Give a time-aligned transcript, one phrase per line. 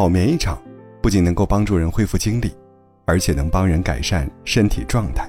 [0.00, 0.58] 好眠一场，
[1.02, 2.50] 不仅能够帮助人恢复精力，
[3.04, 5.28] 而且能帮人改善身体状态。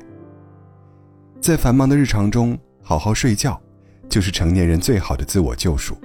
[1.41, 3.59] 在繁忙的日常中，好好睡觉，
[4.07, 5.97] 就是成年人最好的自我救赎。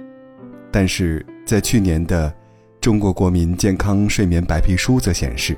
[0.69, 2.29] 但是在去年的
[2.81, 5.57] 《中国国民健康睡眠白皮书》则显示，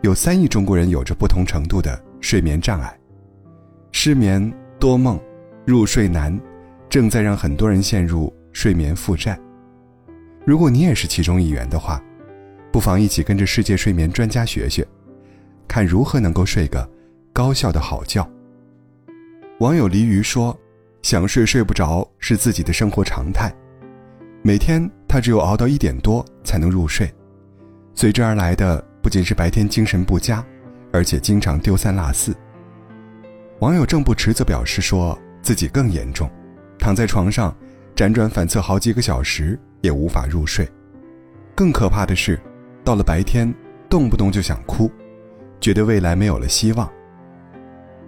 [0.00, 2.92] 有三亿中国人有着不同程度的睡眠障碍，
[3.92, 5.16] 失眠、多梦、
[5.64, 6.36] 入睡难，
[6.88, 9.38] 正在让很多人陷入睡眠负债。
[10.44, 12.02] 如果你也是其中一员的话，
[12.72, 14.86] 不妨一起跟着世界睡眠专家学学，
[15.68, 16.88] 看如何能够睡个
[17.30, 18.26] 高效的好觉。
[19.58, 20.58] 网友离鱼说
[21.02, 23.54] ：“想睡睡不着是自己的生活常态，
[24.40, 27.12] 每天他只有熬到一点多才能入睡，
[27.94, 30.42] 随之而来的不仅是白天精神不佳，
[30.92, 32.34] 而且经常丢三落四。”
[33.60, 36.28] 网友郑不迟则表示说自己更严重，
[36.78, 37.54] 躺在床上
[37.94, 40.66] 辗转反侧好几个小时也无法入睡，
[41.54, 42.40] 更可怕的是，
[42.84, 43.52] 到了白天
[43.88, 44.90] 动不动就想哭，
[45.60, 46.90] 觉得未来没有了希望，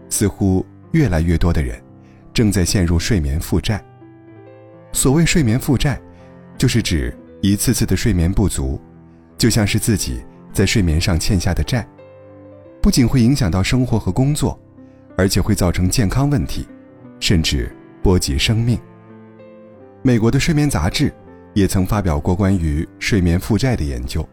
[0.08, 0.64] 似乎。
[0.94, 1.82] 越来越多的人
[2.32, 3.84] 正在陷入睡眠负债。
[4.92, 6.00] 所谓睡眠负债，
[6.56, 8.80] 就是指一次次的睡眠不足，
[9.36, 11.84] 就像是自己在睡眠上欠下的债，
[12.80, 14.56] 不仅会影响到生活和工作，
[15.16, 16.64] 而且会造成健康问题，
[17.18, 18.78] 甚至波及生命。
[20.00, 21.12] 美国的睡眠杂志
[21.54, 24.24] 也曾发表过关于睡眠负债的研究，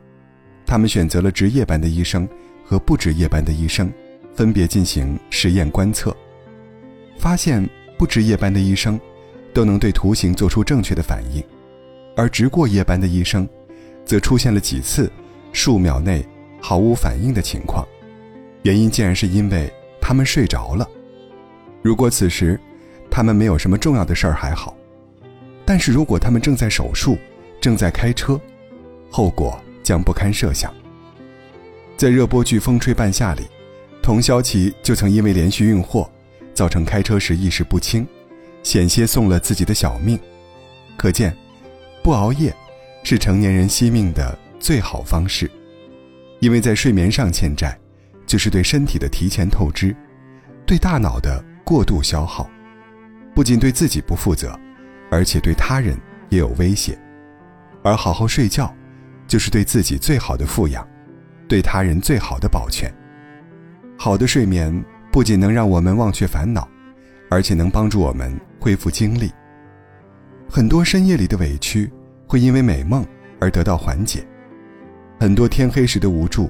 [0.71, 2.25] 他们选择了值夜班的医生
[2.63, 3.91] 和不值夜班的医生，
[4.33, 6.15] 分别进行实验观测。
[7.17, 8.97] 发现不值夜班的医生，
[9.53, 11.43] 都能对图形做出正确的反应，
[12.15, 13.45] 而值过夜班的医生，
[14.05, 15.11] 则出现了几次
[15.51, 16.25] 数秒内
[16.61, 17.85] 毫无反应的情况。
[18.61, 19.69] 原因竟然是因为
[19.99, 20.89] 他们睡着了。
[21.81, 22.57] 如果此时
[23.09, 24.73] 他们没有什么重要的事儿还好，
[25.65, 27.17] 但是如果他们正在手术、
[27.59, 28.39] 正在开车，
[29.09, 29.61] 后果
[29.91, 30.73] 将不堪设想。
[31.97, 33.43] 在热播剧《风吹半夏》里，
[34.01, 36.09] 童潇琪就曾因为连续运货。
[36.53, 38.07] 造成开车时意识不清，
[38.63, 40.17] 险些送了自己的小命。
[40.95, 41.35] 可见，
[42.03, 42.55] 不熬夜
[43.03, 45.49] 是成年人惜命的最好方式。
[46.39, 47.77] 因为在睡眠上欠债，
[48.25, 49.93] 就是对身体的提前透支，
[50.65, 52.49] 对大脑的过度消耗，
[53.35, 54.57] 不仅对自己不负责，
[55.09, 55.97] 而且对他人
[56.29, 56.97] 也有威胁。
[57.83, 58.73] 而好好睡觉，
[59.31, 60.85] 就是对自己最好的富养，
[61.47, 62.93] 对他人最好的保全。
[63.97, 64.83] 好的睡眠。
[65.09, 66.65] 不仅能让我们忘却烦恼，
[67.29, 69.29] 而且能帮助我们恢复精力。
[70.49, 71.91] 很多深夜里的委屈，
[72.25, 73.05] 会因为美梦
[73.37, 74.21] 而得到缓解；
[75.19, 76.49] 很多天黑时的无助，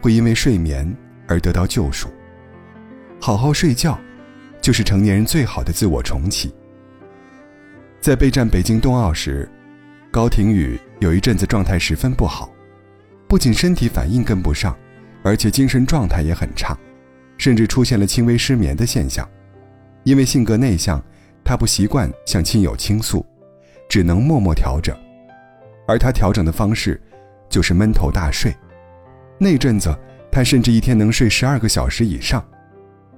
[0.00, 0.96] 会因为睡眠
[1.26, 2.08] 而得到救赎。
[3.20, 3.98] 好好睡觉，
[4.60, 6.54] 就是成年人最好的自我重启。
[8.00, 9.50] 在备战北京冬奥时，
[10.10, 12.50] 高亭宇有一阵子状态十分不好，
[13.28, 14.74] 不仅身体反应跟不上，
[15.22, 16.76] 而且精神状态也很差。
[17.36, 19.28] 甚至出现了轻微失眠的现象，
[20.02, 21.00] 因为性格内向，
[21.44, 23.24] 他不习惯向亲友倾诉，
[23.88, 24.96] 只能默默调整。
[25.86, 27.00] 而他调整的方式，
[27.48, 28.52] 就是闷头大睡。
[29.38, 29.96] 那阵子，
[30.32, 32.44] 他甚至一天能睡十二个小时以上。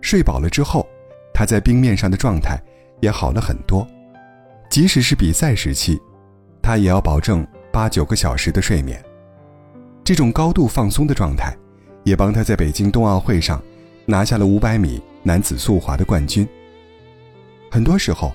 [0.02, 0.86] 睡饱了之后，
[1.32, 2.60] 他在冰面上的状态
[3.00, 3.86] 也好了很多。
[4.68, 5.98] 即使是比赛时期，
[6.70, 9.04] 他也要保证八九个小时的睡眠。
[10.04, 11.52] 这种高度放松的状态，
[12.04, 13.60] 也帮他在北京冬奥会上。
[14.06, 16.46] 拿下了五百米男子速滑的冠军。
[17.72, 18.32] 很多时候，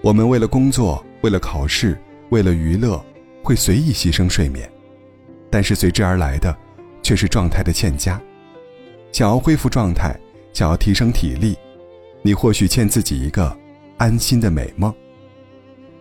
[0.00, 1.98] 我们为了工作、为了考试、
[2.30, 2.98] 为了娱乐，
[3.42, 4.66] 会随意牺牲睡眠，
[5.50, 6.56] 但是随之而来的，
[7.02, 8.18] 却是状态的欠佳。
[9.12, 10.18] 想要恢复状态，
[10.54, 11.58] 想要提升体力，
[12.22, 13.54] 你或许欠自己一个
[13.98, 14.90] 安心的美梦。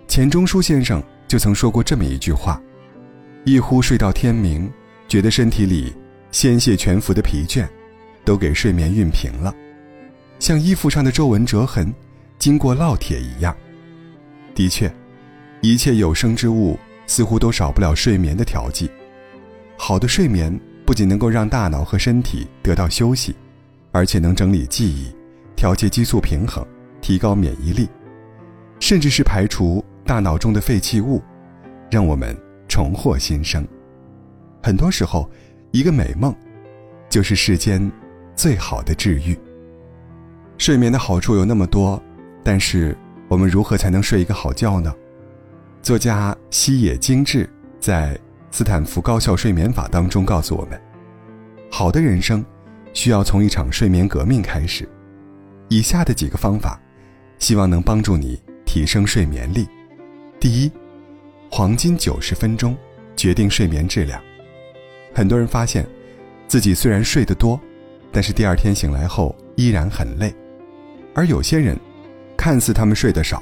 [0.08, 2.62] 钱钟书先生就曾说过这么一句话
[3.46, 4.72] ：“一呼睡到天明，
[5.08, 5.94] 觉得身体里
[6.32, 7.68] 鲜血全服的疲倦。”
[8.26, 9.54] 都给睡眠熨平了，
[10.40, 11.94] 像衣服上的皱纹折痕，
[12.40, 13.56] 经过烙铁一样。
[14.56, 14.92] 的确，
[15.62, 16.76] 一切有生之物
[17.06, 18.90] 似乎都少不了睡眠的调剂。
[19.78, 23.36] 好的睡眠不仅能够让大脑和身体得到休息，
[23.92, 25.16] 而且能整理记忆，
[25.56, 26.66] 调节激素平衡，
[27.02, 27.88] 提高免疫力，
[28.80, 31.22] 甚至是排除大脑中的废弃物，
[31.92, 32.38] 让我们
[32.68, 33.68] 重获新生。
[34.64, 35.30] 很多时候，
[35.72, 36.34] 一个美梦，
[37.10, 37.92] 就是世间。
[38.36, 39.40] 最好的治愈。
[40.58, 42.04] 睡眠的好处有那么多，
[42.44, 42.94] 但是
[43.30, 44.94] 我们如何才能睡一个好觉呢？
[45.82, 47.50] 作家西野精致
[47.80, 48.14] 在
[48.52, 50.78] 《斯坦福高效睡眠法》当中告诉我们，
[51.72, 52.44] 好的人生
[52.92, 54.86] 需要从一场睡眠革命开始。
[55.70, 56.78] 以下的几个方法，
[57.40, 59.66] 希望能帮助你提升睡眠力。
[60.46, 60.72] 第一，
[61.50, 62.78] 黄金九十分钟
[63.16, 64.22] 决定睡眠质量。
[65.12, 65.84] 很多人发现，
[66.48, 67.60] 自己虽然睡得多，
[68.12, 70.30] 但是第二天醒来后依然很累；
[71.16, 71.76] 而有些人，
[72.38, 73.42] 看似他们睡得少，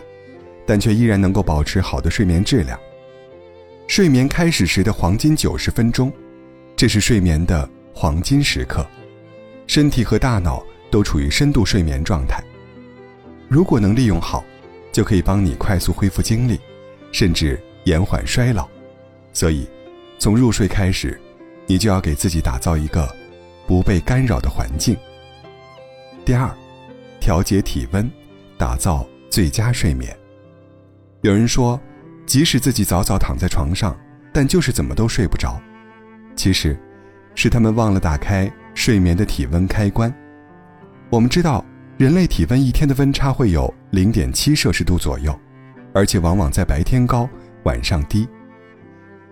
[0.65, 2.79] 但却依然能够保持好的睡眠质量。
[3.85, 6.09] 睡眠开始时的黄金九十分钟，
[6.73, 8.87] 这是睡眠的黄金时刻，
[9.67, 12.41] 身体和大脑都处于深度睡眠状态。
[13.49, 14.41] 如果能利用好，
[14.93, 16.57] 就可以帮你快速恢复精力，
[17.13, 18.67] 甚至延缓衰老。
[19.31, 19.65] 所以，
[20.19, 21.17] 从入睡开始。
[21.65, 23.09] 你就要给自己打造一个
[23.65, 24.97] 不被干扰的环境。
[26.25, 26.53] 第二，
[27.21, 28.11] 调节体温，
[28.57, 30.13] 打造最佳睡眠。
[31.21, 31.79] 有人说，
[32.25, 33.97] 即使自己早早躺在床上，
[34.33, 35.57] 但就是怎么都睡不着。
[36.35, 36.77] 其实，
[37.33, 40.13] 是他们忘了打开睡眠的体温开关。
[41.09, 41.63] 我们知道，
[41.97, 45.33] 人类体温一天的温差会有零点七摄氏度左右，
[45.93, 47.29] 而且往往在白天高，
[47.63, 48.27] 晚上低。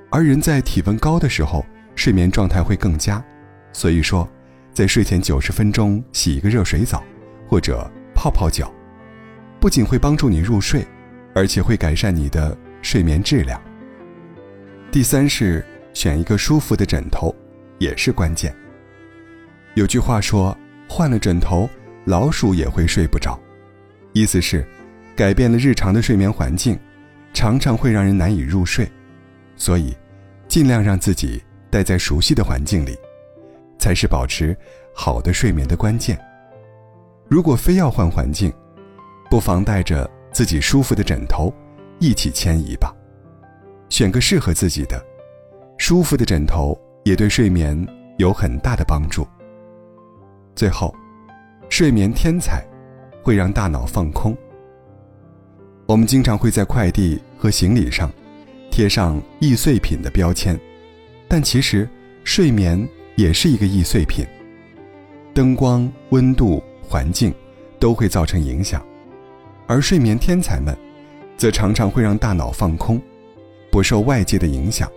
[0.10, 1.66] 而人在体温高的时候，
[1.96, 3.24] 睡眠状态会更佳，
[3.74, 4.28] 所以说，
[4.74, 7.04] 在睡前九十分钟洗一个热水澡，
[7.48, 8.72] 或者泡泡脚，
[9.60, 10.86] 不仅会帮助你入睡，
[11.34, 13.60] 而且会改善你的睡眠质量。
[14.92, 17.34] 第三是选一个舒服的枕头，
[17.80, 18.54] 也是关键。
[19.74, 20.56] 有句话说，
[20.90, 21.70] 换了枕头，
[22.06, 23.40] 老鼠也会睡不着，
[24.12, 24.68] 意思是，
[25.22, 26.76] 改变了日常的睡眠环境，
[27.32, 28.92] 常常会让人难以入睡，
[29.56, 29.96] 所以，
[30.48, 31.40] 尽量让自己。
[31.70, 32.98] 待在熟悉的环境里，
[33.78, 34.58] 才是保持
[34.96, 36.20] 好的睡眠的关键。
[37.30, 38.52] 如果非要换环境，
[39.30, 41.54] 不妨带着自己舒服的枕头
[42.00, 42.92] 一起迁移吧。
[43.90, 45.00] 选个适合自己的、
[45.78, 49.28] 舒服的枕头，也对睡眠有很大的帮助。
[50.56, 50.92] 最后，
[51.70, 52.66] 睡眠天才
[53.22, 54.36] 会让大脑放空。
[55.92, 58.10] 我们经常会在快递和行李上
[58.70, 60.58] 贴上易碎品的标签。
[61.28, 61.86] 但其实，
[62.24, 64.26] 睡眠也是一个易碎品。
[65.34, 67.36] 灯光、温度、环境
[67.78, 68.82] 都会造成影响，
[69.68, 70.74] 而睡眠天才们，
[71.36, 73.02] 则常常会让大脑放空，
[73.70, 74.90] 不受外界的影响。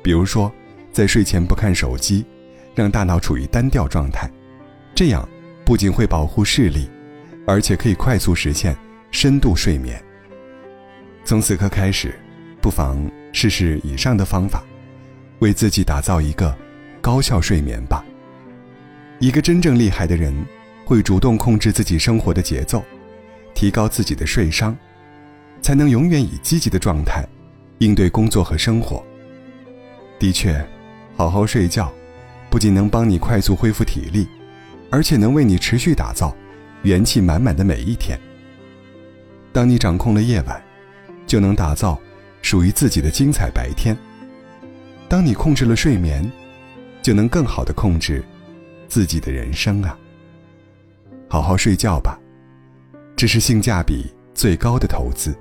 [0.00, 0.52] 比如说，
[0.92, 2.24] 在睡前不看手机，
[2.72, 4.30] 让大脑处于单调状态，
[4.94, 5.28] 这样
[5.64, 6.88] 不仅会保护视力，
[7.48, 8.76] 而且可以快速实现
[9.10, 10.00] 深度睡眠。
[11.26, 12.16] 从此刻开始，
[12.62, 12.96] 不妨
[13.32, 14.62] 试试以上的方法。
[15.40, 16.56] 为自己打造一个
[17.00, 18.04] 高效睡眠吧。
[19.18, 20.32] 一个真正厉害的人，
[20.84, 22.80] 会主动控制自己生活的节奏，
[23.54, 24.74] 提高自己的睡商，
[25.60, 27.26] 才能永远以积极的状态
[27.78, 29.04] 应对工作和生活。
[30.20, 30.64] 的确，
[31.16, 31.92] 好好睡觉，
[32.48, 34.28] 不仅能帮你快速恢复体力，
[34.92, 36.32] 而且能为你持续打造
[36.84, 38.16] 元气满满的每一天。
[39.52, 40.62] 当你掌控了夜晚，
[41.26, 41.98] 就能打造
[42.40, 43.96] 属于自己的精彩白天。
[45.08, 46.30] 当你控制了睡眠，
[47.02, 48.24] 就能更好的控制
[48.88, 49.98] 自己的人生啊！
[51.28, 52.18] 好好睡觉吧，
[53.16, 55.36] 这是性价比最高的投资。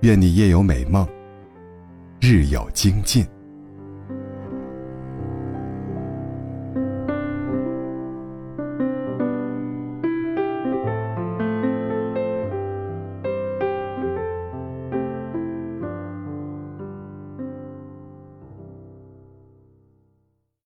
[0.00, 1.06] 愿你夜有美梦，
[2.20, 3.26] 日有精进。